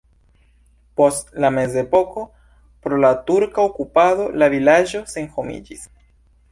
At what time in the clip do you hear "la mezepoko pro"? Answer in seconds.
1.45-3.01